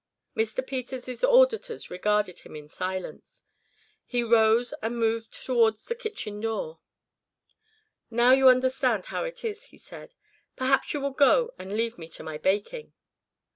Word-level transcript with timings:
Mr. 0.35 0.65
Peters' 0.65 1.23
auditors 1.23 1.91
regarded 1.91 2.39
him 2.39 2.55
in 2.55 2.67
silence. 2.67 3.43
He 4.03 4.23
rose 4.23 4.73
and 4.81 4.97
moved 4.97 5.45
toward 5.45 5.75
the 5.77 5.93
kitchen 5.93 6.39
door. 6.41 6.79
"Now 8.09 8.31
you 8.31 8.49
understand 8.49 9.05
how 9.05 9.23
it 9.25 9.45
is," 9.45 9.65
he 9.65 9.77
said. 9.77 10.15
"Perhaps 10.55 10.95
you 10.95 11.01
will 11.01 11.11
go 11.11 11.53
and 11.59 11.77
leave 11.77 11.99
me 11.99 12.09
to 12.09 12.23
my 12.23 12.39
baking." 12.39 12.93